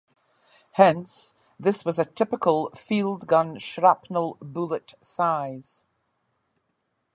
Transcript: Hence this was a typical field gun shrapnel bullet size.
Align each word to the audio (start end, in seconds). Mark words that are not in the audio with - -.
Hence 0.71 1.35
this 1.59 1.85
was 1.85 1.99
a 1.99 2.05
typical 2.05 2.71
field 2.75 3.27
gun 3.27 3.59
shrapnel 3.59 4.35
bullet 4.41 4.95
size. 4.99 5.85